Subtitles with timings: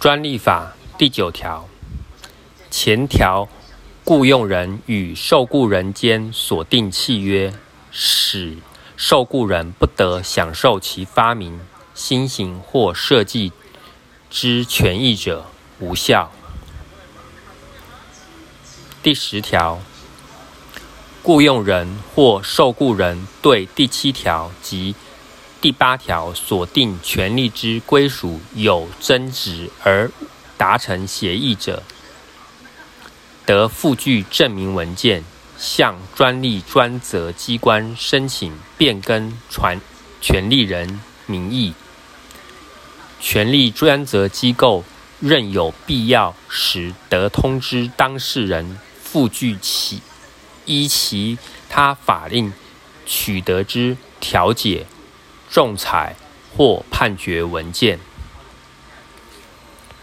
[0.00, 1.68] 专利法第九条
[2.70, 3.46] 前条，
[4.02, 7.52] 雇用人与受雇人间所订契约，
[7.90, 8.56] 使
[8.96, 11.60] 受雇人不得享受其发明、
[11.92, 13.52] 新型或设计
[14.30, 15.44] 之权益者，
[15.80, 16.32] 无效。
[19.02, 19.82] 第十条，
[21.22, 24.94] 雇用人或受雇人对第七条及
[25.60, 30.10] 第八条所定权利之归属有争执而
[30.56, 31.82] 达成协议者，
[33.44, 35.22] 得附具证明文件，
[35.58, 39.78] 向专利专责机关申请变更权
[40.22, 41.74] 权利人名义。
[43.20, 44.82] 权利专责机构
[45.20, 50.00] 任有必要时，得通知当事人附具其
[50.64, 51.36] 依其
[51.68, 52.50] 他法令
[53.04, 54.86] 取得之调解。
[55.50, 56.14] 仲裁
[56.56, 57.98] 或判决文件。